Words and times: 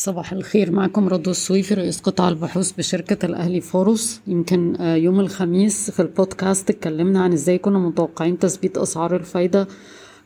صباح 0.00 0.32
الخير. 0.32 0.70
معكم 0.72 1.08
رضوى 1.08 1.30
السويفي 1.30 1.74
رئيس 1.74 2.00
قطاع 2.00 2.28
البحوث 2.28 2.72
بشركة 2.72 3.26
الأهلي 3.26 3.60
فاروس. 3.60 4.20
يمكن 4.26 4.76
آه، 4.76 4.94
يوم 4.96 5.20
الخميس 5.20 5.90
في 5.90 6.02
البودكاست 6.02 6.70
اتكلمنا 6.70 7.22
عن 7.22 7.32
إزاي 7.32 7.58
كنا 7.58 7.78
متوقعين 7.78 8.38
تثبيت 8.38 8.78
أسعار 8.78 9.16
الفايدة 9.16 9.68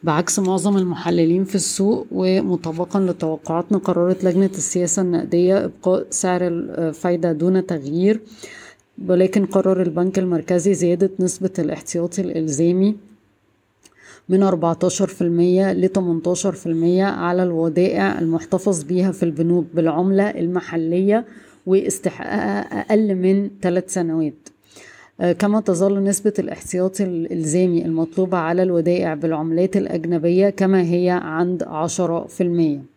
بعكس 0.03 0.39
معظم 0.39 0.77
المحللين 0.77 1.45
في 1.45 1.55
السوق 1.55 2.07
ومطابقا 2.13 3.01
لتوقعاتنا 3.01 3.79
قررت 3.79 4.25
لجنة 4.25 4.51
السياسة 4.55 5.03
النقدية 5.03 5.65
إبقاء 5.65 6.07
سعر 6.11 6.41
الفايدة 6.49 7.33
دون 7.33 7.67
تغيير 7.67 8.21
ولكن 9.09 9.47
قرر 9.47 9.83
البنك 9.83 10.19
المركزي 10.19 10.75
زيادة 10.75 11.11
نسبة 11.21 11.51
الاحتياطي 11.59 12.23
الإلزامي. 12.23 12.97
من 14.29 14.43
14% 14.43 15.73
ل 15.73 15.89
18% 15.89 17.03
على 17.03 17.43
الودائع 17.43 18.19
المحتفظ 18.19 18.83
بيها 18.83 19.13
في 19.13 19.23
البنوك 19.23 19.67
بالعملة 19.75 20.31
المحلية 20.31 21.25
واستحقاقها 21.67 22.81
أقل 22.81 23.15
من 23.15 23.51
ثلاث 23.63 23.95
سنوات. 23.95 24.49
آه، 25.21 25.33
كما 25.33 25.61
تظل 25.61 26.05
نسبة 26.05 26.33
الاحتياطي 26.39 27.05
الإلزامي 27.05 27.85
المطلوبة 27.85 28.39
على 28.39 28.63
الودائع 28.63 29.15
بالعملات 29.15 29.77
الأجنبية 29.77 30.51
كما 30.51 30.83
هي 30.83 31.21
عند 31.23 31.63
عشرة 31.63 32.27
في 32.27 32.43
المية. 32.43 32.94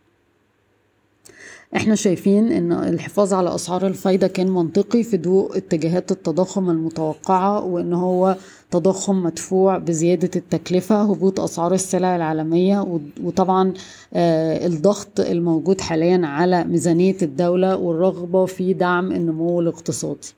إحنا 1.76 1.95
شايفين 1.95 2.52
إن 2.52 2.71
الحفاظ 2.71 3.34
على 3.34 3.55
أسعار 3.55 3.88
الفايدة 3.88 4.27
كان 4.27 4.48
منطقي 4.49 5.03
في 5.03 5.17
ضوء 5.17 5.58
اتجاهات 5.58 6.12
التضخم 6.12 6.70
المتوقعة 6.70 7.66
وإن 7.66 7.94
هو 7.94 8.35
تضخم 8.71 9.23
مدفوع 9.23 9.77
بزيادة 9.77 10.30
التكلفة 10.35 11.02
هبوط 11.02 11.39
أسعار 11.39 11.73
السلع 11.73 12.16
العالمية 12.16 12.99
وطبعا 13.23 13.73
آه، 14.13 14.66
الضغط 14.67 15.20
الموجود 15.20 15.81
حاليا 15.81 16.22
على 16.27 16.63
ميزانية 16.63 17.16
الدولة 17.22 17.75
والرغبة 17.75 18.45
في 18.45 18.73
دعم 18.73 19.11
النمو 19.11 19.59
الاقتصادي. 19.61 20.33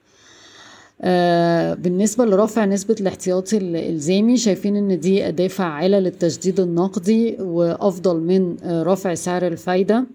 آه 1.01 1.73
بالنسبة 1.73 2.25
لرفع 2.25 2.65
نسبة 2.65 2.95
الاحتياطي 3.01 3.57
الإلزامي 3.57 4.37
شايفين 4.37 4.75
إن 4.75 4.99
دي 4.99 5.27
أداة 5.27 5.47
فعالة 5.47 5.99
للتجديد 5.99 6.59
النقدي 6.59 7.35
وأفضل 7.39 8.19
من 8.21 8.55
آه 8.63 8.83
رفع 8.83 9.13
سعر 9.13 9.47
الفايدة. 9.47 10.05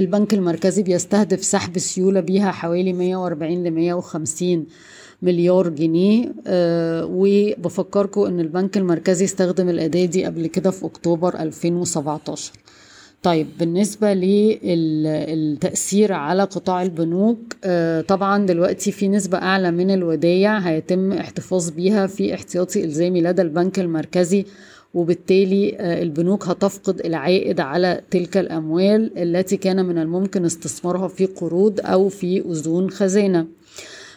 البنك 0.00 0.34
المركزي 0.34 0.82
بيستهدف 0.82 1.44
سحب 1.44 1.78
سيولة 1.78 2.20
بيها 2.20 2.50
حوالي 2.50 2.92
140 2.92 3.64
ل 3.64 3.70
150 3.70 4.66
مليار 5.22 5.68
جنيه. 5.68 6.32
أه 6.46 7.04
وبفكركم 7.10 8.22
إن 8.22 8.40
البنك 8.40 8.76
المركزي 8.76 9.24
استخدم 9.24 9.68
الأداة 9.68 10.04
دي 10.04 10.24
قبل 10.24 10.46
كده 10.46 10.70
في 10.70 10.86
أكتوبر 10.86 11.34
2017 11.40 12.52
طيب 13.22 13.46
بالنسبة 13.58 14.14
للتأثير 14.64 16.12
على 16.12 16.42
قطاع 16.42 16.82
البنوك 16.82 17.38
أه 17.64 18.00
طبعا 18.00 18.46
دلوقتي 18.46 18.92
في 18.92 19.08
نسبة 19.08 19.38
أعلى 19.38 19.70
من 19.70 19.90
الودايع 19.90 20.58
هيتم 20.58 21.12
احتفاظ 21.12 21.70
بيها 21.70 22.06
في 22.06 22.34
احتياطي 22.34 22.84
إلزامي 22.84 23.20
لدى 23.22 23.42
البنك 23.42 23.78
المركزي 23.78 24.44
وبالتالي 24.96 25.76
آه، 25.78 26.02
البنوك 26.02 26.48
هتفقد 26.48 27.00
العائد 27.06 27.60
على 27.60 28.00
تلك 28.10 28.36
الأموال 28.36 29.18
التي 29.18 29.56
كان 29.56 29.84
من 29.84 29.98
الممكن 29.98 30.44
استثمارها 30.44 31.08
في 31.08 31.26
قروض 31.26 31.80
أو 31.84 32.08
في 32.08 32.40
أذون 32.40 32.90
خزانة. 32.90 33.46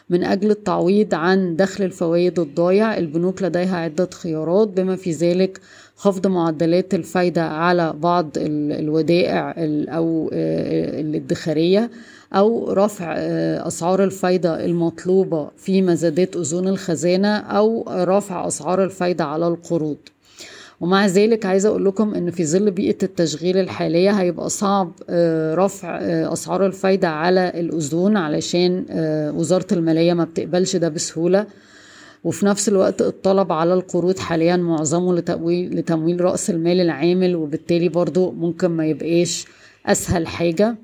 من 0.10 0.24
أجل 0.24 0.52
التعويض 0.52 1.14
عن 1.14 1.56
دخل 1.56 1.84
الفوائد 1.84 2.40
الضايع 2.40 2.98
البنوك 2.98 3.42
لديها 3.44 3.78
عدة 3.78 4.10
خيارات 4.14 4.68
بما 4.68 4.96
في 4.96 5.12
ذلك 5.12 5.60
خفض 5.96 6.28
معدلات 6.28 6.94
الفايدة 6.94 7.44
على 7.44 7.94
بعض 7.94 8.30
الودائع 8.38 9.54
أو 9.90 10.30
آه، 10.34 11.02
الادخارية 11.02 11.92
أو 12.34 12.74
رفع 12.74 13.16
آه، 13.18 13.68
أسعار 13.68 14.04
الفايدة 14.04 14.66
المطلوبة 14.66 15.50
في 15.58 15.82
مزادات 15.82 16.36
أذون 16.36 16.68
الخزانة 16.68 17.38
أو 17.38 17.86
رفع 17.90 18.48
أسعار 18.48 18.84
الفايدة 18.84 19.24
على 19.26 19.48
القروض. 19.48 19.98
ومع 20.82 21.06
ذلك 21.08 21.46
عايزة 21.46 21.70
أقول 21.70 21.86
لكم 21.86 22.14
إن 22.14 22.32
في 22.32 22.46
ظل 22.46 22.72
بيئة 22.72 22.98
التشغيل 23.04 23.58
الحالية 23.58 24.12
هيبقى 24.12 24.50
صعب 24.50 24.92
آه، 25.10 25.56
رفع 25.56 26.00
آه، 26.02 26.34
أسعار 26.34 26.66
الفايدة 26.66 27.08
على 27.10 27.50
الأذون 27.56 28.18
علشان 28.18 28.86
آه، 28.90 29.32
وزارة 29.32 29.68
المالية 29.72 30.14
ما 30.14 30.24
بتقبلش 30.24 30.76
ده 30.76 30.90
بسهولة. 30.90 31.46
وفي 32.24 32.46
نفس 32.46 32.70
الوقت 32.70 33.02
الطلب 33.02 33.52
على 33.52 33.74
القروض 33.74 34.20
حاليا 34.20 34.58
معظمه 34.58 35.16
لتمويل, 35.16 35.76
لتمويل 35.76 36.22
رأس 36.22 36.50
المال 36.50 36.82
العامل 36.82 37.36
وبالتالي 37.36 37.90
برضو 37.90 38.32
ممكن 38.32 38.68
ما 38.68 38.86
يبقاش 38.86 39.46
أسهل 39.86 40.28
حاجة. 40.28 40.76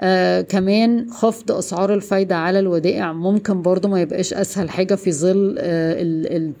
آه 0.00 0.40
كمان 0.40 1.10
خفض 1.10 1.52
أسعار 1.52 1.94
الفايدة 1.94 2.36
على 2.36 2.58
الودائع 2.58 3.12
ممكن 3.12 3.62
برضو 3.62 3.88
ما 3.88 4.00
يبقاش 4.00 4.34
أسهل 4.34 4.70
حاجة 4.70 4.94
في 4.94 5.12
ظل 5.12 5.56
آه 5.58 5.96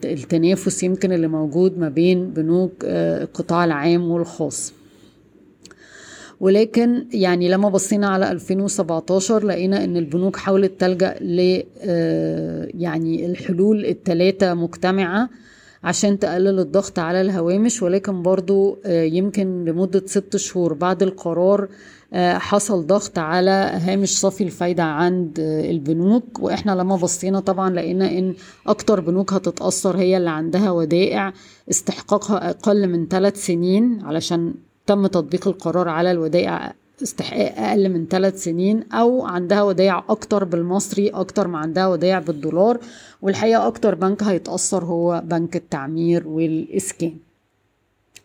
التنافس 0.04 0.82
يمكن 0.82 1.12
اللي 1.12 1.28
موجود 1.28 1.78
ما 1.78 1.88
بين 1.88 2.30
بنوك 2.30 2.72
آه 2.84 3.22
القطاع 3.22 3.64
العام 3.64 4.10
والخاص. 4.10 4.72
ولكن 6.40 7.06
يعني 7.12 7.48
لما 7.48 7.68
بصينا 7.68 8.08
على 8.08 8.30
2017 8.32 9.44
لقينا 9.44 9.84
إن 9.84 9.96
البنوك 9.96 10.36
حاولت 10.36 10.80
تلجأ 10.80 11.14
ل 11.20 11.62
آه، 11.82 12.68
يعني 12.74 13.26
الحلول 13.26 13.86
الثلاثه 13.86 14.54
مجتمعة 14.54 15.28
عشان 15.84 16.18
تقلل 16.18 16.58
الضغط 16.58 16.98
على 16.98 17.20
الهوامش 17.20 17.82
ولكن 17.82 18.22
برضو 18.22 18.78
آه، 18.84 19.02
يمكن 19.02 19.64
لمدة 19.64 20.02
ست 20.06 20.36
شهور 20.36 20.72
بعد 20.74 21.02
القرار 21.02 21.68
آه، 22.12 22.38
حصل 22.38 22.86
ضغط 22.86 23.18
على 23.18 23.50
هامش 23.74 24.18
صافي 24.20 24.44
الفايدة 24.44 24.82
عند 24.82 25.40
آه، 25.40 25.70
البنوك. 25.70 26.38
وإحنا 26.38 26.72
لما 26.72 26.96
بصينا 26.96 27.40
طبعا 27.40 27.70
لقينا 27.70 28.10
إن 28.18 28.34
أكتر 28.66 29.00
بنوك 29.00 29.32
هتتأثر 29.32 29.96
هي 29.96 30.16
اللي 30.16 30.30
عندها 30.30 30.70
ودائع 30.70 31.32
استحقاقها 31.70 32.50
أقل 32.50 32.88
من 32.88 33.08
ثلاث 33.08 33.46
سنين 33.46 34.00
علشان 34.04 34.54
تم 34.86 35.06
تطبيق 35.06 35.48
القرار 35.48 35.88
على 35.88 36.10
الودائع 36.10 36.74
استحقاق 37.02 37.58
أقل 37.58 37.88
من 37.88 38.06
ثلاث 38.06 38.44
سنين 38.44 38.92
أو 38.92 39.26
عندها 39.26 39.62
ودائع 39.62 40.04
أكتر 40.08 40.44
بالمصري 40.44 41.08
أكتر 41.08 41.48
ما 41.48 41.58
عندها 41.58 41.86
ودائع 41.86 42.18
بالدولار. 42.18 42.78
والحقيقة 43.22 43.66
أكتر 43.66 43.94
بنك 43.94 44.22
هيتأثر 44.22 44.84
هو 44.84 45.22
بنك 45.24 45.56
التعمير 45.56 46.28
والإسكان. 46.28 47.16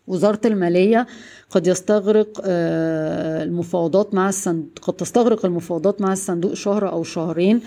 وزارة 0.06 0.40
المالية 0.44 1.06
قد 1.50 1.66
يستغرق 1.66 2.40
آه، 2.44 3.42
المفاوضات 3.42 4.14
مع 4.14 4.28
الصندوق 4.28 4.68
قد 4.82 4.94
تستغرق 4.94 5.44
المفاوضات 5.46 6.00
مع 6.00 6.12
الصندوق 6.12 6.54
شهر 6.54 6.92
أو 6.92 7.02
شهرين 7.02 7.60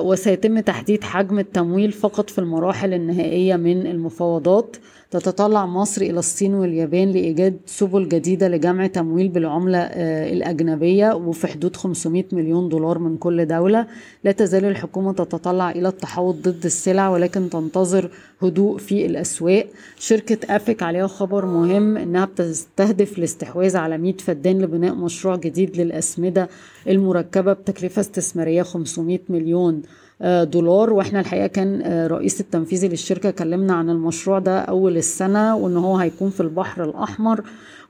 وسيتم 0.00 0.60
تحديد 0.60 1.04
حجم 1.04 1.38
التمويل 1.38 1.92
فقط 1.92 2.30
في 2.30 2.38
المراحل 2.38 2.94
النهائية 2.94 3.56
من 3.56 3.86
المفاوضات. 3.86 4.76
تتطلع 5.10 5.66
مصر 5.66 6.02
إلى 6.02 6.18
الصين 6.18 6.54
واليابان 6.54 7.10
لإيجاد 7.10 7.56
سبل 7.66 8.08
جديدة 8.08 8.48
لجمع 8.48 8.86
تمويل 8.86 9.28
بالعملة 9.28 9.78
آه، 9.78 10.32
الأجنبية 10.32 11.14
وفي 11.14 11.46
حدود 11.46 11.76
500 11.76 12.24
مليون 12.32 12.68
دولار 12.68 12.98
من 12.98 13.16
كل 13.16 13.46
دولة. 13.46 13.86
لا 14.24 14.32
تزال 14.32 14.64
الحكومة 14.64 15.12
تتطلع 15.12 15.70
إلى 15.70 15.88
التحوط 15.88 16.34
ضد 16.34 16.64
السلع 16.64 17.08
ولكن 17.08 17.50
تنتظر 17.50 18.10
هدوء 18.42 18.78
في 18.78 19.06
الأسواق. 19.06 19.66
شركة 19.98 20.56
أفك 20.56 20.82
عليها 20.82 21.06
خبر 21.06 21.46
مهم 21.46 21.96
إنها 21.96 22.24
بتستهدف 22.24 23.18
الاستحواذ 23.18 23.76
على 23.76 23.98
100 23.98 24.12
فدان 24.16 24.62
لبناء 24.62 24.94
مشروع 24.94 25.36
جديد 25.36 25.76
للأسمدة 25.80 26.48
المركبة 26.88 27.52
بتكلفة 27.52 28.00
استثمارية 28.00 28.62
500 28.62 29.18
مليون 29.28 29.82
آه، 30.22 30.44
دولار. 30.44 30.92
وإحنا 30.92 31.20
الحقيقة 31.20 31.46
كان 31.46 31.82
آه، 31.82 32.06
رئيس 32.06 32.40
التنفيذي 32.40 32.88
للشركة 32.88 33.30
كلمنا 33.30 33.72
عن 33.74 33.90
المشروع 33.90 34.38
ده 34.38 34.58
أول 34.58 34.96
السنة 34.96 35.56
وإن 35.56 35.76
هو 35.76 35.96
هيكون 35.96 36.30
في 36.30 36.40
البحر 36.40 36.84
الأحمر 36.84 37.40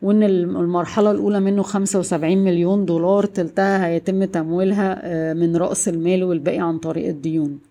وإن 0.02 0.22
المرحلة 0.22 1.10
الأولى 1.10 1.40
منه 1.40 1.62
75 1.62 2.38
مليون 2.44 2.84
دولار 2.84 3.26
تلتها 3.26 3.86
هيتم 3.86 4.24
تمويلها 4.24 5.00
آه، 5.02 5.32
من 5.32 5.56
رأس 5.56 5.88
المال 5.88 6.24
والباقي 6.24 6.58
عن 6.58 6.78
طريق 6.78 7.08
الديون. 7.08 7.69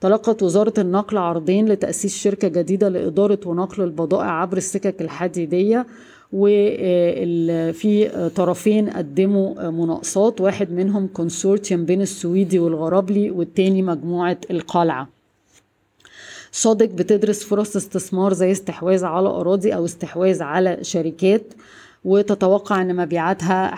تلقت 0.00 0.42
وزارة 0.42 0.74
النقل 0.78 1.16
عرضين 1.18 1.68
لتأسيس 1.68 2.16
شركة 2.16 2.48
جديدة 2.48 2.88
لإدارة 2.88 3.40
ونقل 3.46 3.82
البضائع 3.84 4.30
عبر 4.30 4.56
السكك 4.56 5.02
الحديدية 5.02 5.86
وفي 6.32 8.10
طرفين 8.36 8.90
قدموا 8.90 9.70
مناقصات 9.70 10.40
واحد 10.40 10.72
منهم 10.72 11.06
كونسورتيوم 11.06 11.84
بين 11.84 12.02
السويدي 12.02 12.58
والغرابلي 12.58 13.30
والتاني 13.30 13.82
مجموعة 13.82 14.38
القلعة. 14.50 15.08
صادق 16.52 16.86
بتدرس 16.86 17.44
فرص 17.44 17.76
استثمار 17.76 18.32
زي 18.32 18.52
استحواذ 18.52 19.04
على 19.04 19.28
أراضي 19.28 19.74
أو 19.74 19.84
استحواذ 19.84 20.42
على 20.42 20.78
شركات. 20.82 21.42
وتتوقع 22.04 22.82
أن 22.82 22.96
مبيعاتها 22.96 23.74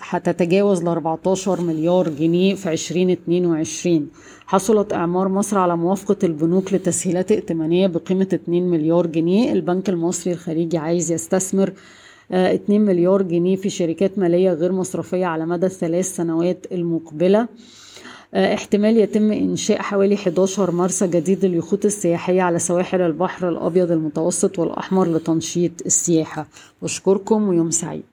هتتجاوز 0.00 0.82
ل 0.82 0.88
14 0.88 1.60
مليار 1.60 2.08
جنيه 2.08 2.54
في 2.54 2.72
2022 2.72 4.08
حصلت 4.46 4.92
إعمار 4.92 5.28
مصر 5.28 5.58
على 5.58 5.76
موافقة 5.76 6.16
البنوك 6.24 6.74
لتسهيلات 6.74 7.32
ائتمانية 7.32 7.86
بقيمة 7.86 8.28
2 8.32 8.70
مليار 8.70 9.06
جنيه. 9.06 9.52
البنك 9.52 9.88
المصري 9.88 10.32
الخليجي 10.32 10.78
عايز 10.78 11.12
يستثمر 11.12 11.72
2 12.32 12.80
مليار 12.80 13.22
جنيه 13.22 13.56
في 13.56 13.70
شركات 13.70 14.18
مالية 14.18 14.52
غير 14.52 14.72
مصرفية 14.72 15.26
على 15.26 15.46
مدى 15.46 15.66
الثلاث 15.66 16.16
سنوات 16.16 16.66
المقبلة. 16.72 17.48
احتمال 18.34 18.96
يتم 18.98 19.32
إنشاء 19.32 19.82
حوالي 19.82 20.14
11 20.14 20.70
مرسى 20.70 21.06
جديد 21.06 21.44
لليخوت 21.44 21.84
السياحية 21.84 22.42
على 22.42 22.58
سواحل 22.58 23.00
البحر 23.00 23.48
الأبيض 23.48 23.90
المتوسط 23.90 24.58
والأحمر 24.58 25.08
لتنشيط 25.08 25.72
السياحة. 25.86 26.46
بشكركم 26.82 27.48
ويوم 27.48 27.70
سعيد. 27.70 28.04